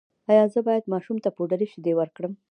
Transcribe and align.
ایا 0.29 0.43
زه 0.53 0.59
باید 0.67 0.89
ماشوم 0.93 1.17
ته 1.23 1.29
پوډري 1.35 1.67
شیدې 1.71 1.93
ورکړم؟ 1.95 2.33